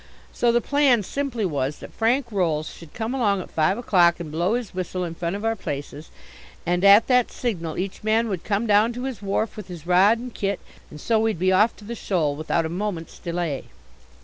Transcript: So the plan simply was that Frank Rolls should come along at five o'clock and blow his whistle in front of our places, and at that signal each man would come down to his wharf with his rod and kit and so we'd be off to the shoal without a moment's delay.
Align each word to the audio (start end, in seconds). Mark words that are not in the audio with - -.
So 0.33 0.51
the 0.51 0.61
plan 0.61 1.03
simply 1.03 1.45
was 1.45 1.77
that 1.77 1.93
Frank 1.93 2.31
Rolls 2.31 2.67
should 2.67 2.91
come 2.95 3.13
along 3.13 3.39
at 3.39 3.51
five 3.51 3.77
o'clock 3.77 4.19
and 4.19 4.31
blow 4.31 4.55
his 4.55 4.73
whistle 4.73 5.03
in 5.03 5.13
front 5.13 5.35
of 5.35 5.45
our 5.45 5.55
places, 5.55 6.09
and 6.65 6.83
at 6.83 7.05
that 7.05 7.31
signal 7.31 7.77
each 7.77 8.03
man 8.03 8.27
would 8.27 8.43
come 8.43 8.65
down 8.65 8.93
to 8.93 9.03
his 9.03 9.21
wharf 9.21 9.55
with 9.55 9.67
his 9.67 9.85
rod 9.85 10.17
and 10.17 10.33
kit 10.33 10.59
and 10.89 10.99
so 10.99 11.19
we'd 11.19 11.37
be 11.37 11.51
off 11.51 11.75
to 11.75 11.85
the 11.85 11.93
shoal 11.93 12.35
without 12.35 12.65
a 12.65 12.67
moment's 12.67 13.19
delay. 13.19 13.65